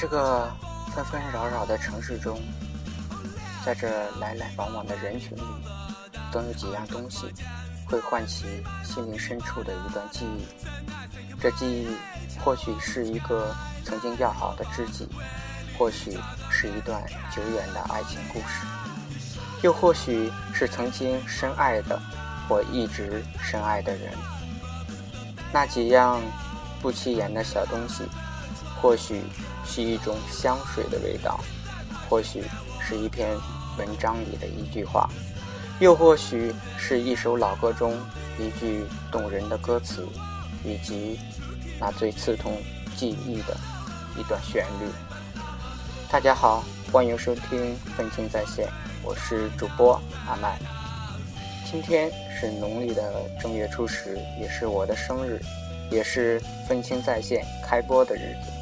[0.00, 0.50] 这个
[0.94, 2.40] 纷纷扰扰的城市中，
[3.66, 5.42] 在这来来往往的人群里，
[6.32, 7.30] 总有几样东西
[7.86, 8.46] 会唤起
[8.82, 10.46] 心灵深处的一段记忆。
[11.38, 11.94] 这记忆
[12.42, 13.54] 或许是一个
[13.84, 15.06] 曾经要好的知己，
[15.78, 16.18] 或许
[16.50, 18.66] 是一段久远的爱情故事，
[19.62, 22.00] 又或许是曾经深爱的
[22.48, 24.10] 或一直深爱的人。
[25.52, 26.18] 那几样
[26.80, 28.04] 不起眼的小东西，
[28.80, 29.22] 或许。
[29.72, 31.38] 是一种香水的味道，
[32.08, 32.42] 或许
[32.80, 33.36] 是一篇
[33.78, 35.08] 文章里的一句话，
[35.78, 37.96] 又或许是一首老歌中
[38.36, 40.04] 一句动人的歌词，
[40.64, 41.20] 以及
[41.78, 42.60] 那最刺痛
[42.96, 43.56] 记忆的
[44.18, 44.90] 一段旋律。
[46.10, 48.68] 大家好，欢迎收听愤青在线，
[49.04, 49.94] 我是主播
[50.26, 50.58] 阿麦。
[51.70, 52.10] 今天
[52.40, 55.40] 是农历的正月初十，也是我的生日，
[55.92, 58.59] 也是愤青在线开播的日子。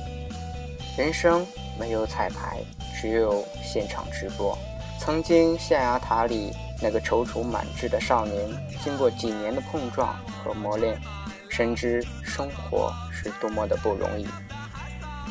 [0.99, 1.47] 人生
[1.79, 2.59] 没有彩排，
[3.01, 4.59] 只有现场直播。
[4.99, 6.51] 曾经象牙塔里
[6.83, 8.51] 那个踌躇满志的少年，
[8.83, 11.01] 经过几年的碰撞和磨练，
[11.49, 14.27] 深知生活是多么的不容易。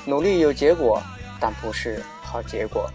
[0.06, 1.04] 努力有结果，
[1.38, 2.90] 但不是好结果。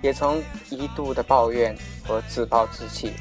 [0.00, 3.12] 也曾一度的抱怨和自暴自弃。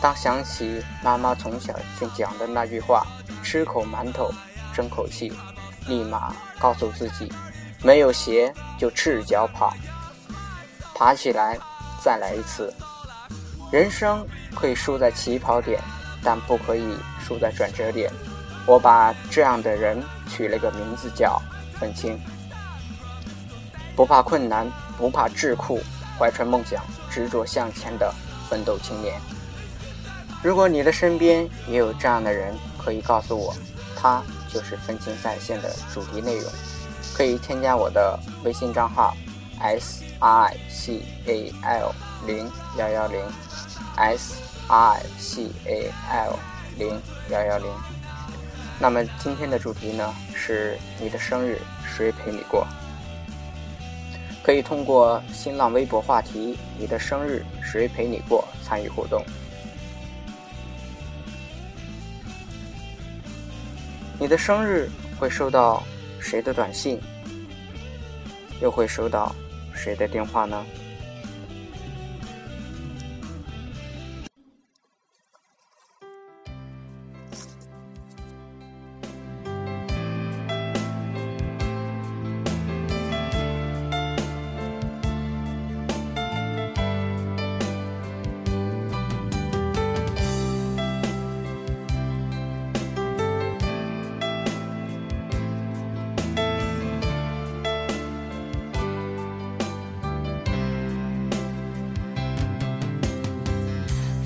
[0.00, 3.06] 当想起妈妈从小就讲的那句话
[3.44, 4.30] ：“吃口馒头，
[4.74, 5.30] 争口气”，
[5.86, 7.30] 立马告诉自己。
[7.82, 9.72] 没有鞋就赤脚跑，
[10.94, 11.58] 爬起来
[12.02, 12.72] 再来一次。
[13.72, 15.80] 人生可以输在起跑点，
[16.22, 16.96] 但不可以
[17.26, 18.12] 输在转折点。
[18.66, 21.40] 我把这样的人取了个名字叫
[21.78, 22.20] 愤青，
[23.96, 25.80] 不怕困难，不怕智库，
[26.18, 28.12] 怀揣梦想，执着向前的
[28.48, 29.18] 奋斗青年。
[30.42, 33.54] 如果你的身边也有这样的人，可以告诉我，
[33.96, 36.52] 他就是愤青在线的主题内容。
[37.20, 39.14] 可以添加我的微信账号
[39.60, 41.94] s i c a l
[42.26, 43.20] 零幺幺零
[43.94, 46.38] s i c a l
[46.78, 46.98] 零
[47.28, 47.66] 幺幺零。
[48.78, 51.58] 那么今天的主题呢是你的生日
[51.94, 52.66] 谁陪你过？
[54.42, 59.22] 可以通过新浪微博话题“你的生日谁陪你过”参与互动。
[64.18, 64.88] 你的生日
[65.18, 65.82] 会收到
[66.18, 66.98] 谁的短信？
[68.60, 69.34] 又会收到
[69.74, 70.64] 谁的电话呢？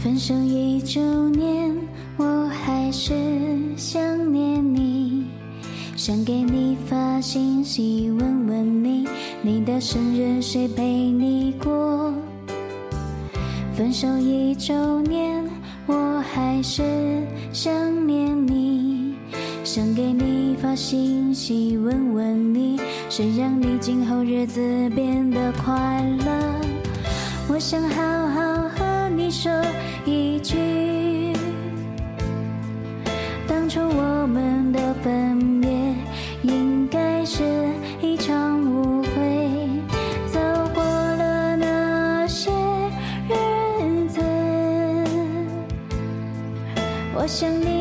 [0.04, 1.00] 分手一周
[1.30, 1.74] 年，
[2.18, 3.14] 我还是
[3.74, 3.98] 想
[4.30, 5.24] 念你，
[5.96, 9.08] 想给你发信息问问你，
[9.40, 12.12] 你的生日谁陪你过？
[13.74, 15.42] 分手一周年，
[15.86, 16.82] 我还是
[17.50, 17.72] 想
[18.06, 19.14] 念你，
[19.64, 25.74] 想给你发信息问问你，谁让你今后日子变得快
[26.26, 26.60] 乐？
[27.48, 28.23] 我想好
[29.24, 29.50] 你说。
[30.04, 31.32] 一句，
[33.48, 35.70] 当初我们的分别
[36.42, 37.42] 应该是
[38.02, 39.08] 一场误会。
[40.26, 40.38] 走
[40.74, 42.50] 过了那些
[43.30, 44.20] 日子，
[47.14, 47.73] 我想你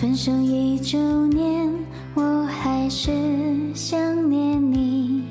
[0.00, 1.70] 分手一周年，
[2.14, 3.10] 我还是
[3.74, 4.00] 想
[4.30, 5.24] 念你，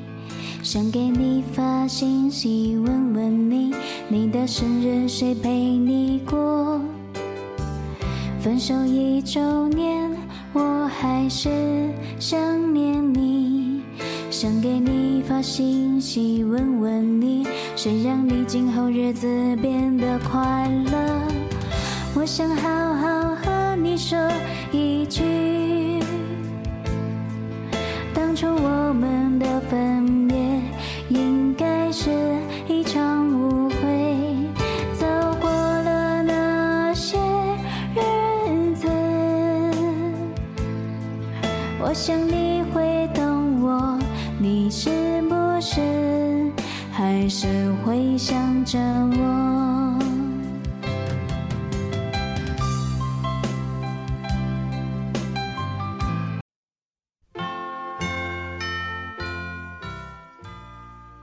[0.62, 3.74] 想给你发信息问问你，
[4.08, 6.80] 你的生日谁陪你过？
[8.40, 10.16] 分手一周年，
[10.54, 11.50] 我还是
[12.20, 12.40] 想
[12.72, 13.82] 念你，
[14.30, 17.44] 想给你发信息问问你，
[17.76, 19.26] 谁让你今后日子
[19.56, 21.22] 变得快乐？
[22.14, 23.36] 我想好好
[41.82, 43.98] 我想你会懂我，
[44.38, 46.52] 你是不是
[46.92, 50.00] 还是会想着我？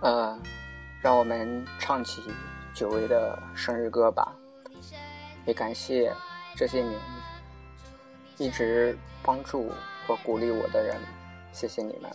[0.00, 0.38] 呃，
[1.02, 2.22] 让我们唱起
[2.72, 4.34] 久违的生日歌吧。
[5.44, 6.10] 也感谢
[6.56, 6.98] 这些年
[8.38, 9.70] 一直帮助
[10.06, 10.96] 和鼓励我的人，
[11.52, 12.10] 谢谢你们。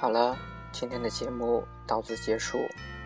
[0.00, 0.38] 好了，
[0.70, 2.56] 今天的节目到此结束。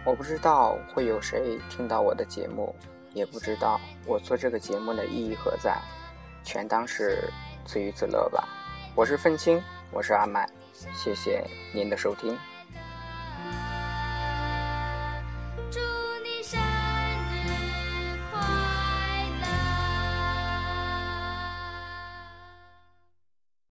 [0.05, 2.77] 我不知道会有谁听到我的节目，
[3.15, 5.81] 也不知道我做这个节目的意义何在，
[6.44, 7.33] 全当是
[7.65, 8.47] 自娱自乐吧。
[8.94, 9.59] 我是愤青，
[9.91, 10.47] 我是阿麦，
[10.94, 11.43] 谢谢
[11.73, 12.39] 您的收听。